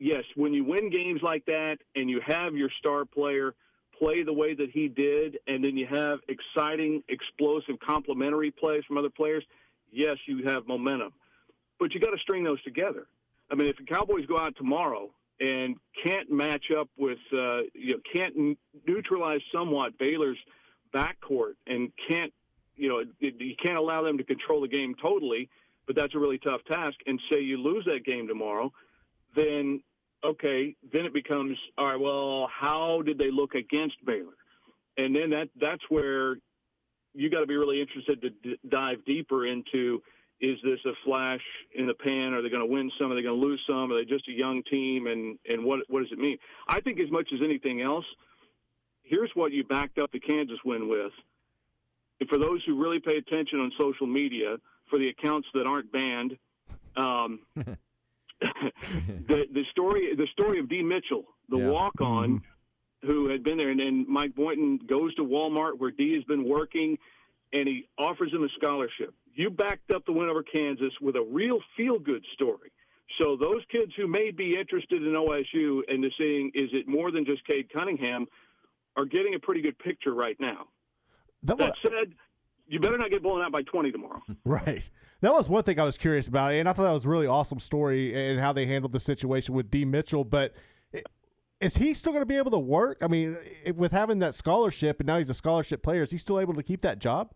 yes, 0.00 0.24
when 0.34 0.52
you 0.52 0.64
win 0.64 0.90
games 0.90 1.20
like 1.22 1.44
that 1.44 1.76
and 1.94 2.10
you 2.10 2.20
have 2.26 2.56
your 2.56 2.68
star 2.80 3.04
player 3.04 3.54
play 3.96 4.24
the 4.24 4.32
way 4.32 4.54
that 4.54 4.70
he 4.72 4.88
did, 4.88 5.38
and 5.46 5.62
then 5.62 5.76
you 5.76 5.86
have 5.86 6.18
exciting, 6.26 7.04
explosive, 7.08 7.76
complementary 7.78 8.50
plays 8.50 8.82
from 8.88 8.98
other 8.98 9.08
players, 9.08 9.44
yes, 9.92 10.16
you 10.26 10.44
have 10.44 10.66
momentum. 10.66 11.12
But 11.78 11.94
you 11.94 12.00
got 12.00 12.10
to 12.10 12.18
string 12.18 12.44
those 12.44 12.62
together. 12.62 13.06
I 13.50 13.54
mean, 13.54 13.68
if 13.68 13.76
the 13.76 13.84
Cowboys 13.84 14.26
go 14.26 14.38
out 14.38 14.54
tomorrow 14.56 15.10
and 15.40 15.76
can't 16.04 16.30
match 16.30 16.66
up 16.78 16.88
with, 16.96 17.18
uh, 17.32 17.62
you 17.74 17.94
know, 17.94 18.00
can't 18.12 18.58
neutralize 18.86 19.40
somewhat 19.52 19.98
Baylor's 19.98 20.38
backcourt 20.94 21.54
and 21.66 21.90
can't, 22.08 22.32
you 22.76 22.88
know, 22.88 23.02
you 23.18 23.54
can't 23.62 23.78
allow 23.78 24.02
them 24.02 24.18
to 24.18 24.24
control 24.24 24.60
the 24.60 24.68
game 24.68 24.94
totally, 25.00 25.48
but 25.86 25.96
that's 25.96 26.14
a 26.14 26.18
really 26.18 26.38
tough 26.38 26.60
task. 26.70 26.96
And 27.06 27.20
say 27.30 27.40
you 27.40 27.56
lose 27.56 27.84
that 27.86 28.04
game 28.04 28.28
tomorrow, 28.28 28.72
then 29.34 29.82
okay, 30.22 30.76
then 30.92 31.06
it 31.06 31.14
becomes 31.14 31.56
all 31.78 31.86
right. 31.86 32.00
Well, 32.00 32.48
how 32.52 33.02
did 33.02 33.18
they 33.18 33.30
look 33.30 33.54
against 33.54 33.96
Baylor? 34.04 34.34
And 34.96 35.14
then 35.14 35.30
that 35.30 35.48
that's 35.58 35.82
where 35.88 36.36
you 37.14 37.30
got 37.30 37.40
to 37.40 37.46
be 37.46 37.56
really 37.56 37.80
interested 37.80 38.20
to 38.22 38.30
d- 38.30 38.58
dive 38.68 39.04
deeper 39.04 39.46
into 39.46 40.02
is 40.40 40.56
this 40.64 40.78
a 40.86 40.92
flash 41.04 41.42
in 41.74 41.86
the 41.86 41.94
pan? 41.94 42.32
Are 42.32 42.40
they 42.40 42.48
going 42.48 42.66
to 42.66 42.72
win 42.72 42.90
some? 42.98 43.12
Are 43.12 43.14
they 43.14 43.22
going 43.22 43.38
to 43.38 43.46
lose 43.46 43.60
some? 43.66 43.92
Are 43.92 43.96
they 43.96 44.04
just 44.04 44.26
a 44.28 44.32
young 44.32 44.62
team? 44.70 45.06
And 45.06 45.38
and 45.48 45.64
what 45.64 45.80
what 45.88 46.00
does 46.00 46.12
it 46.12 46.18
mean? 46.18 46.38
I 46.68 46.80
think 46.80 46.98
as 47.00 47.10
much 47.10 47.28
as 47.34 47.40
anything 47.44 47.82
else, 47.82 48.06
here's 49.02 49.30
what 49.34 49.52
you 49.52 49.64
backed 49.64 49.98
up 49.98 50.10
the 50.12 50.20
Kansas 50.20 50.58
win 50.64 50.88
with. 50.88 51.12
And 52.20 52.28
for 52.28 52.38
those 52.38 52.62
who 52.66 52.80
really 52.80 53.00
pay 53.00 53.16
attention 53.16 53.60
on 53.60 53.72
social 53.78 54.06
media, 54.06 54.56
for 54.90 54.98
the 54.98 55.08
accounts 55.08 55.48
that 55.54 55.66
aren't 55.66 55.90
banned. 55.92 56.36
Um, 56.96 57.40
the 58.40 59.44
the 59.52 59.64
story 59.70 60.14
the 60.16 60.26
story 60.32 60.58
of 60.58 60.68
Dee 60.68 60.82
Mitchell, 60.82 61.24
the 61.50 61.58
yeah. 61.58 61.68
walk 61.68 62.00
on, 62.00 62.28
mm-hmm. 62.28 62.44
Who 63.06 63.28
had 63.30 63.42
been 63.42 63.56
there, 63.56 63.70
and 63.70 63.80
then 63.80 64.04
Mike 64.08 64.34
Boynton 64.34 64.78
goes 64.86 65.14
to 65.14 65.22
Walmart 65.22 65.78
where 65.78 65.90
Dee 65.90 66.14
has 66.14 66.24
been 66.24 66.46
working, 66.46 66.98
and 67.52 67.66
he 67.66 67.88
offers 67.98 68.32
him 68.32 68.44
a 68.44 68.48
scholarship. 68.58 69.14
You 69.34 69.48
backed 69.48 69.90
up 69.90 70.04
the 70.04 70.12
win 70.12 70.28
over 70.28 70.42
Kansas 70.42 70.92
with 71.00 71.16
a 71.16 71.22
real 71.22 71.60
feel 71.76 71.98
good 71.98 72.24
story. 72.34 72.72
So 73.20 73.36
those 73.36 73.62
kids 73.70 73.92
who 73.96 74.06
may 74.06 74.30
be 74.30 74.56
interested 74.58 75.02
in 75.02 75.12
OSU 75.12 75.80
and 75.88 76.02
to 76.02 76.10
seeing 76.18 76.50
is 76.54 76.68
it 76.72 76.86
more 76.86 77.10
than 77.10 77.24
just 77.24 77.44
Cade 77.46 77.72
Cunningham 77.72 78.26
are 78.96 79.04
getting 79.04 79.34
a 79.34 79.38
pretty 79.38 79.62
good 79.62 79.78
picture 79.78 80.14
right 80.14 80.36
now. 80.38 80.68
That, 81.42 81.58
that 81.58 81.74
said, 81.82 82.14
you 82.68 82.78
better 82.80 82.98
not 82.98 83.10
get 83.10 83.22
blown 83.22 83.42
out 83.42 83.52
by 83.52 83.62
20 83.62 83.90
tomorrow. 83.92 84.22
Right. 84.44 84.88
That 85.22 85.32
was 85.32 85.48
one 85.50 85.62
thing 85.64 85.78
I 85.78 85.84
was 85.84 85.98
curious 85.98 86.28
about, 86.28 86.52
and 86.52 86.66
I 86.66 86.72
thought 86.72 86.84
that 86.84 86.92
was 86.92 87.04
a 87.04 87.08
really 87.08 87.26
awesome 87.26 87.60
story 87.60 88.30
and 88.30 88.40
how 88.40 88.54
they 88.54 88.64
handled 88.64 88.92
the 88.92 89.00
situation 89.00 89.54
with 89.54 89.70
Dee 89.70 89.84
Mitchell. 89.84 90.24
But 90.24 90.54
is 91.60 91.76
he 91.76 91.94
still 91.94 92.12
going 92.12 92.22
to 92.22 92.26
be 92.26 92.36
able 92.36 92.50
to 92.52 92.58
work? 92.58 92.98
I 93.02 93.06
mean, 93.06 93.36
with 93.76 93.92
having 93.92 94.18
that 94.20 94.34
scholarship, 94.34 95.00
and 95.00 95.06
now 95.06 95.18
he's 95.18 95.30
a 95.30 95.34
scholarship 95.34 95.82
player, 95.82 96.02
is 96.02 96.10
he 96.10 96.18
still 96.18 96.40
able 96.40 96.54
to 96.54 96.62
keep 96.62 96.80
that 96.82 96.98
job? 96.98 97.32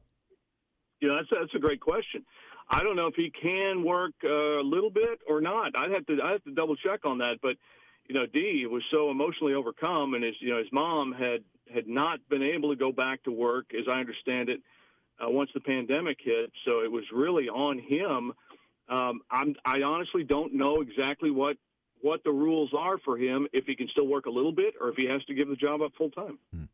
Yeah, 1.00 1.10
that's 1.16 1.30
a, 1.32 1.34
that's 1.40 1.54
a 1.54 1.58
great 1.58 1.80
question. 1.80 2.24
I 2.68 2.82
don't 2.82 2.96
know 2.96 3.06
if 3.06 3.14
he 3.14 3.30
can 3.30 3.84
work 3.84 4.14
uh, 4.24 4.60
a 4.60 4.64
little 4.64 4.90
bit 4.90 5.20
or 5.28 5.42
not. 5.42 5.72
I'd 5.76 5.90
have 5.90 6.06
to 6.06 6.18
I 6.22 6.32
have 6.32 6.44
to 6.44 6.52
double 6.52 6.76
check 6.76 7.00
on 7.04 7.18
that. 7.18 7.36
But 7.42 7.56
you 8.08 8.14
know, 8.14 8.24
Dee 8.26 8.66
was 8.66 8.82
so 8.90 9.10
emotionally 9.10 9.52
overcome, 9.52 10.14
and 10.14 10.24
his 10.24 10.34
you 10.40 10.50
know 10.50 10.58
his 10.58 10.72
mom 10.72 11.12
had 11.12 11.44
had 11.72 11.86
not 11.86 12.20
been 12.30 12.42
able 12.42 12.70
to 12.70 12.76
go 12.76 12.90
back 12.90 13.22
to 13.24 13.30
work, 13.30 13.66
as 13.78 13.84
I 13.90 13.98
understand 14.00 14.48
it 14.48 14.60
uh, 15.22 15.28
once 15.28 15.50
the 15.52 15.60
pandemic 15.60 16.18
hit. 16.22 16.52
So 16.64 16.80
it 16.80 16.90
was 16.90 17.04
really 17.12 17.48
on 17.50 17.78
him. 17.78 18.32
Um, 18.88 19.22
I 19.30 19.82
honestly 19.82 20.24
don't 20.24 20.54
know 20.54 20.82
exactly 20.82 21.30
what 21.30 21.56
what 22.00 22.22
the 22.24 22.30
rules 22.30 22.70
are 22.76 22.98
for 22.98 23.16
him 23.16 23.46
if 23.52 23.64
he 23.66 23.74
can 23.74 23.88
still 23.88 24.06
work 24.06 24.26
a 24.26 24.30
little 24.30 24.52
bit 24.52 24.74
or 24.80 24.90
if 24.90 24.96
he 24.96 25.06
has 25.06 25.24
to 25.24 25.34
give 25.34 25.48
the 25.48 25.56
job 25.56 25.82
up 25.82 25.92
full 25.96 26.10
time. 26.10 26.38
Hmm. 26.52 26.64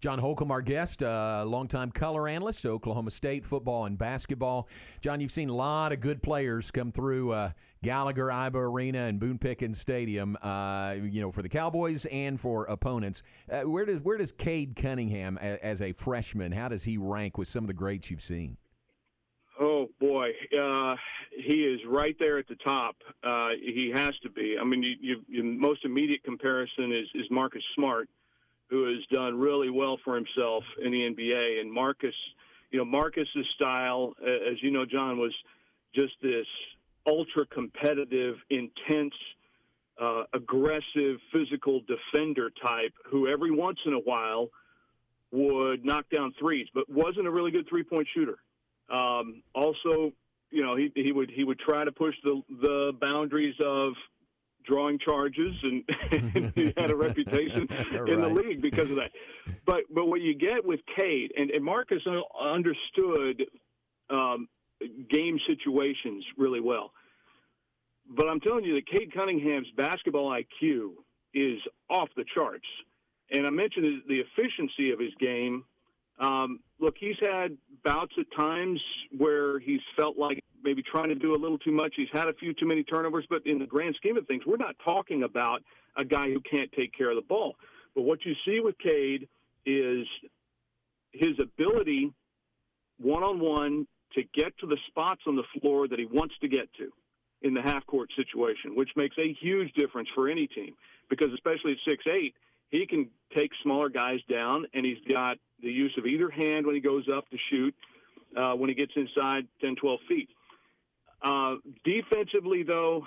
John 0.00 0.18
Holcomb, 0.18 0.50
our 0.50 0.60
guest, 0.60 1.02
uh, 1.02 1.44
longtime 1.46 1.90
color 1.90 2.28
analyst, 2.28 2.66
Oklahoma 2.66 3.10
State 3.10 3.42
football 3.42 3.86
and 3.86 3.96
basketball. 3.96 4.68
John, 5.00 5.20
you've 5.20 5.32
seen 5.32 5.48
a 5.48 5.54
lot 5.54 5.92
of 5.92 6.00
good 6.00 6.22
players 6.22 6.70
come 6.70 6.92
through 6.92 7.32
uh, 7.32 7.52
Gallagher 7.82 8.26
Iba 8.26 8.56
Arena 8.56 9.04
and 9.04 9.18
Boone 9.18 9.38
Pickens 9.38 9.80
Stadium. 9.80 10.36
Uh, 10.42 10.96
you 11.02 11.22
know, 11.22 11.30
for 11.30 11.40
the 11.40 11.48
Cowboys 11.48 12.04
and 12.06 12.38
for 12.38 12.64
opponents. 12.66 13.22
Uh, 13.50 13.62
where 13.62 13.86
does 13.86 14.02
where 14.02 14.18
does 14.18 14.30
Cade 14.30 14.76
Cunningham, 14.76 15.38
a, 15.40 15.64
as 15.64 15.80
a 15.80 15.92
freshman, 15.92 16.52
how 16.52 16.68
does 16.68 16.84
he 16.84 16.98
rank 16.98 17.38
with 17.38 17.48
some 17.48 17.64
of 17.64 17.68
the 17.68 17.74
greats 17.74 18.10
you've 18.10 18.20
seen? 18.20 18.58
Oh 19.84 19.88
boy, 20.00 20.30
uh, 20.58 20.96
he 21.36 21.64
is 21.64 21.80
right 21.86 22.16
there 22.18 22.38
at 22.38 22.48
the 22.48 22.56
top. 22.56 22.96
Uh, 23.22 23.50
he 23.60 23.92
has 23.94 24.14
to 24.22 24.30
be. 24.30 24.56
I 24.60 24.64
mean, 24.64 24.82
you, 24.82 24.94
you, 25.00 25.24
your 25.28 25.44
most 25.44 25.84
immediate 25.84 26.22
comparison 26.22 26.92
is, 26.92 27.08
is 27.14 27.26
Marcus 27.30 27.62
Smart 27.74 28.08
who 28.70 28.86
has 28.86 29.04
done 29.12 29.38
really 29.38 29.70
well 29.70 29.98
for 30.04 30.14
himself 30.14 30.64
in 30.82 30.90
the 30.90 30.98
NBA. 30.98 31.60
And 31.60 31.70
Marcus, 31.70 32.14
you 32.70 32.78
know, 32.78 32.84
Marcus's 32.84 33.46
style, 33.54 34.14
as 34.22 34.62
you 34.62 34.70
know, 34.70 34.84
John, 34.86 35.18
was 35.18 35.34
just 35.94 36.14
this 36.22 36.46
ultra 37.06 37.46
competitive, 37.46 38.36
intense, 38.50 39.14
uh, 40.00 40.24
aggressive, 40.32 41.18
physical 41.32 41.82
defender 41.86 42.50
type 42.62 42.94
who 43.06 43.28
every 43.28 43.50
once 43.50 43.78
in 43.86 43.92
a 43.92 43.98
while 43.98 44.48
would 45.30 45.84
knock 45.84 46.06
down 46.10 46.32
threes, 46.38 46.66
but 46.74 46.88
wasn't 46.88 47.26
a 47.26 47.30
really 47.30 47.50
good 47.50 47.68
three 47.68 47.82
point 47.82 48.08
shooter. 48.14 48.38
Um, 48.90 49.42
also, 49.54 50.12
you 50.50 50.62
know, 50.62 50.76
he 50.76 50.92
he 50.94 51.12
would 51.12 51.30
he 51.30 51.44
would 51.44 51.58
try 51.58 51.84
to 51.84 51.92
push 51.92 52.14
the 52.22 52.42
the 52.60 52.92
boundaries 53.00 53.54
of 53.64 53.92
drawing 54.66 54.98
charges, 54.98 55.54
and, 55.62 55.84
and 56.10 56.52
he 56.54 56.72
had 56.76 56.90
a 56.90 56.96
reputation 56.96 57.68
in 58.08 58.20
the 58.20 58.28
league 58.28 58.62
because 58.62 58.90
of 58.90 58.96
that. 58.96 59.10
But 59.66 59.84
but 59.90 60.06
what 60.06 60.20
you 60.20 60.34
get 60.34 60.64
with 60.64 60.80
Cade 60.96 61.32
and, 61.36 61.50
and 61.50 61.64
Marcus 61.64 62.02
understood 62.40 63.42
um, 64.10 64.48
game 65.10 65.38
situations 65.46 66.24
really 66.36 66.60
well. 66.60 66.92
But 68.08 68.28
I'm 68.28 68.40
telling 68.40 68.64
you 68.64 68.74
that 68.74 68.86
Cade 68.86 69.14
Cunningham's 69.14 69.68
basketball 69.76 70.30
IQ 70.30 70.90
is 71.32 71.58
off 71.90 72.08
the 72.16 72.24
charts. 72.34 72.66
And 73.30 73.46
I 73.46 73.50
mentioned 73.50 74.02
the 74.06 74.20
efficiency 74.20 74.92
of 74.92 75.00
his 75.00 75.12
game. 75.18 75.64
Um, 76.20 76.60
look, 76.84 76.96
he's 76.98 77.16
had 77.20 77.56
bouts 77.82 78.12
at 78.18 78.26
times 78.36 78.80
where 79.16 79.58
he's 79.58 79.80
felt 79.96 80.18
like 80.18 80.42
maybe 80.62 80.82
trying 80.82 81.08
to 81.08 81.14
do 81.14 81.34
a 81.34 81.38
little 81.38 81.58
too 81.58 81.72
much. 81.72 81.94
He's 81.96 82.08
had 82.12 82.28
a 82.28 82.34
few 82.34 82.52
too 82.54 82.66
many 82.66 82.82
turnovers, 82.84 83.26
but 83.28 83.46
in 83.46 83.58
the 83.58 83.66
grand 83.66 83.94
scheme 83.96 84.16
of 84.16 84.26
things, 84.26 84.42
we're 84.46 84.56
not 84.56 84.76
talking 84.84 85.22
about 85.22 85.62
a 85.96 86.04
guy 86.04 86.28
who 86.28 86.40
can't 86.40 86.70
take 86.72 86.96
care 86.96 87.10
of 87.10 87.16
the 87.16 87.22
ball. 87.22 87.56
But 87.94 88.02
what 88.02 88.24
you 88.24 88.34
see 88.46 88.60
with 88.60 88.76
Cade 88.78 89.28
is 89.64 90.06
his 91.12 91.38
ability 91.40 92.12
one 93.00 93.22
on 93.22 93.40
one 93.40 93.86
to 94.12 94.22
get 94.34 94.56
to 94.58 94.66
the 94.66 94.78
spots 94.88 95.22
on 95.26 95.36
the 95.36 95.42
floor 95.60 95.88
that 95.88 95.98
he 95.98 96.04
wants 96.04 96.34
to 96.40 96.48
get 96.48 96.72
to 96.74 96.90
in 97.42 97.54
the 97.54 97.62
half 97.62 97.84
court 97.86 98.10
situation, 98.16 98.74
which 98.74 98.90
makes 98.96 99.16
a 99.18 99.34
huge 99.40 99.72
difference 99.74 100.08
for 100.14 100.28
any 100.28 100.46
team 100.46 100.74
because 101.10 101.32
especially 101.34 101.72
at 101.72 101.78
six 101.88 102.04
eight, 102.06 102.34
he 102.70 102.86
can 102.86 103.08
take 103.36 103.50
smaller 103.62 103.88
guys 103.88 104.20
down, 104.28 104.66
and 104.74 104.84
he's 104.84 104.98
got 105.08 105.38
the 105.64 105.72
use 105.72 105.92
of 105.98 106.06
either 106.06 106.30
hand 106.30 106.66
when 106.66 106.74
he 106.74 106.80
goes 106.80 107.06
up 107.14 107.28
to 107.30 107.36
shoot 107.50 107.74
uh, 108.36 108.52
when 108.54 108.68
he 108.68 108.74
gets 108.74 108.92
inside 108.96 109.46
10, 109.60 109.76
12 109.76 110.00
feet. 110.08 110.28
Uh, 111.22 111.54
defensively, 111.84 112.62
though, 112.62 113.06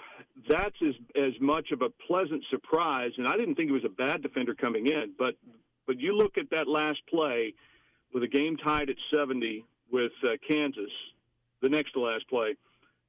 that's 0.49 0.75
as 0.81 0.95
as 1.15 1.33
much 1.39 1.71
of 1.71 1.83
a 1.83 1.89
pleasant 2.07 2.43
surprise, 2.49 3.11
and 3.17 3.27
I 3.27 3.37
didn't 3.37 3.55
think 3.55 3.67
he 3.67 3.73
was 3.73 3.85
a 3.85 3.89
bad 3.89 4.23
defender 4.23 4.55
coming 4.55 4.87
in, 4.87 5.13
but 5.17 5.35
but 5.85 5.99
you 5.99 6.17
look 6.17 6.37
at 6.37 6.49
that 6.49 6.67
last 6.67 6.99
play 7.07 7.53
with 8.13 8.23
a 8.23 8.27
game 8.27 8.57
tied 8.57 8.89
at 8.89 8.95
70 9.13 9.63
with 9.91 10.11
uh, 10.23 10.29
Kansas, 10.49 10.89
the 11.61 11.69
next 11.69 11.91
to 11.91 11.99
last 11.99 12.27
play 12.27 12.55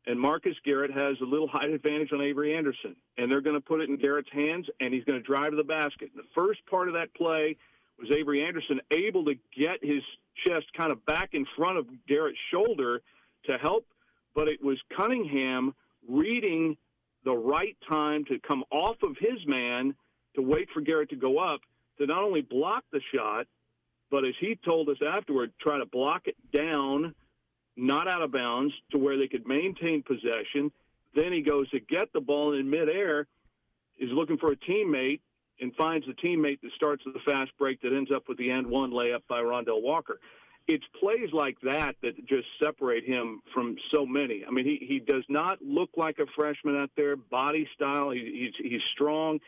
and 0.08 0.18
Marcus 0.18 0.56
Garrett 0.64 0.90
has 0.90 1.16
a 1.20 1.24
little 1.24 1.48
height 1.48 1.68
advantage 1.68 2.12
on 2.12 2.22
Avery 2.22 2.56
Anderson, 2.56 2.96
and 3.18 3.30
they're 3.30 3.42
going 3.42 3.56
to 3.56 3.60
put 3.60 3.80
it 3.80 3.90
in 3.90 3.98
Garrett's 3.98 4.30
hands, 4.32 4.66
and 4.80 4.92
he's 4.92 5.04
going 5.04 5.20
to 5.20 5.24
drive 5.24 5.50
to 5.50 5.56
the 5.56 5.62
basket. 5.62 6.10
The 6.16 6.22
first 6.34 6.60
part 6.66 6.88
of 6.88 6.94
that 6.94 7.14
play 7.14 7.56
was 7.98 8.10
Avery 8.10 8.44
Anderson 8.44 8.80
able 8.90 9.24
to 9.24 9.34
get 9.56 9.82
his 9.82 10.02
chest 10.46 10.66
kind 10.76 10.92
of 10.92 11.04
back 11.06 11.30
in 11.32 11.46
front 11.56 11.78
of 11.78 11.86
Garrett's 12.06 12.38
shoulder 12.52 13.02
to 13.46 13.58
help, 13.58 13.86
but 14.34 14.48
it 14.48 14.62
was 14.62 14.78
Cunningham 14.96 15.74
reading 16.08 16.76
the 17.24 17.36
right 17.36 17.76
time 17.88 18.24
to 18.26 18.38
come 18.38 18.64
off 18.70 18.96
of 19.02 19.16
his 19.18 19.44
man 19.46 19.94
to 20.36 20.42
wait 20.42 20.68
for 20.72 20.80
Garrett 20.80 21.10
to 21.10 21.16
go 21.16 21.38
up 21.38 21.60
to 21.98 22.06
not 22.06 22.22
only 22.22 22.40
block 22.40 22.84
the 22.92 23.00
shot, 23.12 23.46
but 24.10 24.24
as 24.24 24.34
he 24.40 24.58
told 24.64 24.88
us 24.88 24.98
afterward, 25.06 25.52
try 25.60 25.78
to 25.78 25.86
block 25.86 26.22
it 26.26 26.36
down– 26.52 27.14
not 27.78 28.08
out 28.08 28.22
of 28.22 28.32
bounds 28.32 28.74
to 28.90 28.98
where 28.98 29.16
they 29.16 29.28
could 29.28 29.46
maintain 29.46 30.02
possession. 30.02 30.72
Then 31.14 31.32
he 31.32 31.42
goes 31.42 31.70
to 31.70 31.80
get 31.80 32.12
the 32.12 32.20
ball 32.20 32.52
in 32.52 32.68
midair, 32.68 33.26
is 33.98 34.10
looking 34.12 34.36
for 34.36 34.50
a 34.50 34.56
teammate, 34.56 35.20
and 35.60 35.74
finds 35.76 36.06
the 36.06 36.14
teammate 36.14 36.60
that 36.62 36.72
starts 36.76 37.02
the 37.04 37.20
fast 37.24 37.50
break 37.58 37.80
that 37.82 37.92
ends 37.92 38.10
up 38.14 38.28
with 38.28 38.38
the 38.38 38.50
end 38.50 38.66
one 38.66 38.90
layup 38.90 39.22
by 39.28 39.40
Rondel 39.40 39.82
Walker. 39.82 40.20
It's 40.66 40.84
plays 41.00 41.32
like 41.32 41.56
that 41.62 41.96
that 42.02 42.26
just 42.26 42.46
separate 42.62 43.04
him 43.04 43.40
from 43.54 43.76
so 43.92 44.04
many. 44.04 44.44
I 44.46 44.50
mean, 44.50 44.66
he, 44.66 44.84
he 44.86 44.98
does 44.98 45.24
not 45.28 45.62
look 45.62 45.90
like 45.96 46.18
a 46.18 46.26
freshman 46.36 46.76
out 46.76 46.90
there. 46.94 47.16
Body 47.16 47.66
style, 47.74 48.10
he, 48.10 48.52
he's 48.58 48.70
he's 48.70 48.82
strong. 48.92 49.40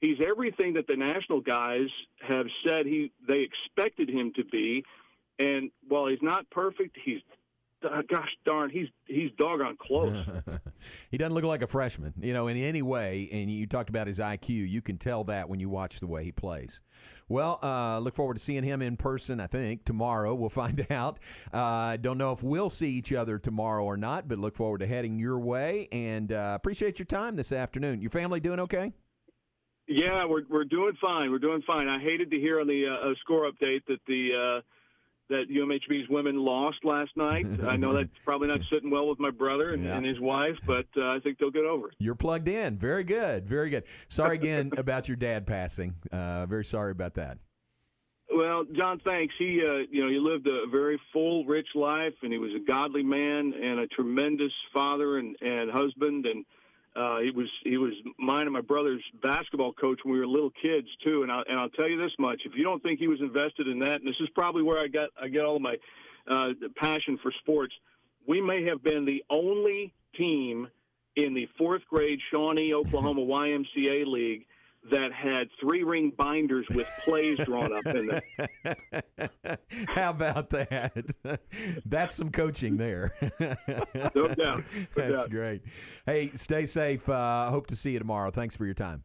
He's 0.00 0.18
everything 0.26 0.74
that 0.74 0.86
the 0.86 0.96
national 0.96 1.40
guys 1.40 1.88
have 2.26 2.46
said 2.66 2.86
he 2.86 3.12
they 3.26 3.40
expected 3.40 4.08
him 4.08 4.32
to 4.36 4.44
be. 4.44 4.84
And 5.38 5.70
while 5.86 6.06
he's 6.06 6.22
not 6.22 6.48
perfect, 6.50 6.96
he's 7.04 7.20
uh, 7.84 8.02
gosh 8.08 8.28
darn, 8.44 8.70
he's 8.70 8.88
he's 9.06 9.30
doggone 9.38 9.76
close. 9.80 10.24
he 11.10 11.18
doesn't 11.18 11.34
look 11.34 11.44
like 11.44 11.62
a 11.62 11.66
freshman, 11.66 12.14
you 12.20 12.32
know, 12.32 12.48
in 12.48 12.56
any 12.56 12.82
way. 12.82 13.28
And 13.32 13.50
you 13.50 13.66
talked 13.66 13.88
about 13.88 14.06
his 14.06 14.18
IQ. 14.18 14.48
You 14.68 14.82
can 14.82 14.98
tell 14.98 15.24
that 15.24 15.48
when 15.48 15.60
you 15.60 15.68
watch 15.68 16.00
the 16.00 16.06
way 16.06 16.24
he 16.24 16.32
plays. 16.32 16.80
Well, 17.28 17.58
uh, 17.62 17.98
look 17.98 18.14
forward 18.14 18.34
to 18.34 18.42
seeing 18.42 18.62
him 18.62 18.80
in 18.80 18.96
person. 18.96 19.38
I 19.38 19.46
think 19.46 19.84
tomorrow 19.84 20.34
we'll 20.34 20.48
find 20.48 20.86
out. 20.90 21.18
I 21.52 21.94
uh, 21.94 21.96
don't 21.96 22.18
know 22.18 22.32
if 22.32 22.42
we'll 22.42 22.70
see 22.70 22.90
each 22.90 23.12
other 23.12 23.38
tomorrow 23.38 23.84
or 23.84 23.96
not, 23.96 24.28
but 24.28 24.38
look 24.38 24.56
forward 24.56 24.78
to 24.78 24.86
heading 24.86 25.18
your 25.18 25.38
way. 25.38 25.88
And 25.92 26.32
uh, 26.32 26.54
appreciate 26.56 26.98
your 26.98 27.06
time 27.06 27.36
this 27.36 27.52
afternoon. 27.52 28.00
Your 28.00 28.10
family 28.10 28.40
doing 28.40 28.60
okay? 28.60 28.92
Yeah, 29.86 30.26
we're 30.26 30.42
we're 30.50 30.64
doing 30.64 30.92
fine. 31.00 31.30
We're 31.30 31.38
doing 31.38 31.62
fine. 31.66 31.88
I 31.88 31.98
hated 31.98 32.30
to 32.30 32.38
hear 32.38 32.60
on 32.60 32.66
the 32.66 32.86
uh, 32.86 33.14
score 33.20 33.50
update 33.50 33.80
that 33.88 34.00
the 34.06 34.58
uh, 34.58 34.60
that 35.28 35.44
UMHB's 35.50 36.08
women 36.08 36.36
lost 36.36 36.84
last 36.84 37.10
night. 37.16 37.46
I 37.66 37.76
know 37.76 37.92
that's 37.92 38.08
probably 38.24 38.48
not 38.48 38.60
sitting 38.70 38.90
well 38.90 39.08
with 39.08 39.18
my 39.18 39.30
brother 39.30 39.74
and, 39.74 39.84
yeah. 39.84 39.96
and 39.96 40.06
his 40.06 40.20
wife, 40.20 40.56
but 40.66 40.86
uh, 40.96 41.08
I 41.08 41.20
think 41.20 41.38
they'll 41.38 41.50
get 41.50 41.64
over 41.64 41.88
it. 41.88 41.94
You're 41.98 42.14
plugged 42.14 42.48
in. 42.48 42.76
Very 42.78 43.04
good. 43.04 43.46
Very 43.46 43.70
good. 43.70 43.84
Sorry 44.08 44.36
again 44.38 44.72
about 44.76 45.08
your 45.08 45.16
dad 45.16 45.46
passing. 45.46 45.94
Uh, 46.10 46.46
very 46.46 46.64
sorry 46.64 46.92
about 46.92 47.14
that. 47.14 47.38
Well, 48.30 48.64
John, 48.72 49.00
thanks. 49.00 49.34
He, 49.38 49.62
uh, 49.66 49.86
you 49.90 50.02
know, 50.02 50.10
he 50.10 50.18
lived 50.18 50.46
a 50.46 50.66
very 50.70 51.00
full, 51.12 51.44
rich 51.46 51.68
life, 51.74 52.12
and 52.22 52.32
he 52.32 52.38
was 52.38 52.50
a 52.54 52.60
godly 52.60 53.02
man 53.02 53.54
and 53.54 53.80
a 53.80 53.86
tremendous 53.86 54.52
father 54.72 55.18
and, 55.18 55.34
and 55.40 55.70
husband, 55.70 56.26
and 56.26 56.44
uh, 56.98 57.20
he 57.20 57.30
was 57.30 57.48
he 57.62 57.76
was 57.76 57.92
mine 58.18 58.42
and 58.42 58.52
my 58.52 58.60
brother's 58.60 59.02
basketball 59.22 59.72
coach 59.72 60.00
when 60.02 60.14
we 60.14 60.18
were 60.18 60.26
little 60.26 60.52
kids 60.60 60.88
too. 61.04 61.22
And 61.22 61.30
I 61.30 61.42
and 61.48 61.58
I'll 61.58 61.68
tell 61.70 61.88
you 61.88 61.96
this 61.96 62.12
much: 62.18 62.42
if 62.44 62.52
you 62.56 62.64
don't 62.64 62.82
think 62.82 62.98
he 62.98 63.06
was 63.06 63.20
invested 63.20 63.68
in 63.68 63.78
that, 63.80 64.00
and 64.00 64.08
this 64.08 64.16
is 64.20 64.28
probably 64.34 64.62
where 64.62 64.82
I 64.82 64.88
got 64.88 65.10
I 65.20 65.28
get 65.28 65.44
all 65.44 65.56
of 65.56 65.62
my 65.62 65.76
uh, 66.28 66.48
passion 66.76 67.18
for 67.22 67.32
sports, 67.40 67.74
we 68.26 68.40
may 68.40 68.64
have 68.64 68.82
been 68.82 69.04
the 69.04 69.22
only 69.30 69.94
team 70.16 70.68
in 71.14 71.34
the 71.34 71.48
fourth 71.56 71.82
grade 71.88 72.18
Shawnee, 72.30 72.74
Oklahoma 72.74 73.20
YMCA 73.26 74.06
league 74.06 74.46
that 74.90 75.12
had 75.12 75.48
three 75.60 75.82
ring 75.82 76.12
binders 76.16 76.66
with 76.70 76.88
plays 77.04 77.38
drawn 77.44 77.72
up 77.72 77.86
in 77.86 78.06
them. 78.06 79.58
How 79.88 80.10
about 80.10 80.50
that? 80.50 81.04
That's 81.86 82.14
some 82.14 82.30
coaching 82.30 82.76
there. 82.76 83.12
no 84.14 84.28
doubt. 84.28 84.36
No 84.36 84.64
That's 84.94 85.20
doubt. 85.20 85.30
great. 85.30 85.62
Hey, 86.06 86.30
stay 86.34 86.66
safe. 86.66 87.08
Uh, 87.08 87.50
hope 87.50 87.66
to 87.68 87.76
see 87.76 87.92
you 87.92 87.98
tomorrow. 87.98 88.30
Thanks 88.30 88.56
for 88.56 88.64
your 88.64 88.74
time. 88.74 89.04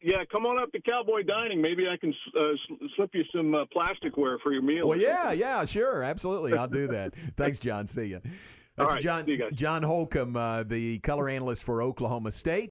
Yeah, 0.00 0.22
come 0.30 0.46
on 0.46 0.62
up 0.62 0.70
to 0.72 0.80
Cowboy 0.80 1.24
Dining. 1.24 1.60
Maybe 1.60 1.88
I 1.88 1.96
can 1.96 2.14
uh, 2.38 2.52
slip 2.94 3.10
you 3.14 3.24
some 3.34 3.52
uh, 3.54 3.64
plasticware 3.76 4.36
for 4.40 4.52
your 4.52 4.62
meal. 4.62 4.86
Well, 4.86 5.00
yeah, 5.00 5.32
yeah, 5.32 5.64
sure, 5.64 6.04
absolutely. 6.04 6.54
I'll 6.56 6.68
do 6.68 6.86
that. 6.88 7.14
Thanks, 7.36 7.58
John. 7.58 7.88
See 7.88 8.06
you. 8.06 8.20
That's 8.78 8.94
right, 8.94 9.02
John 9.02 9.26
you 9.26 9.50
John 9.50 9.82
Holcomb, 9.82 10.36
uh, 10.36 10.62
the 10.62 11.00
color 11.00 11.28
analyst 11.28 11.64
for 11.64 11.82
Oklahoma 11.82 12.30
State. 12.30 12.66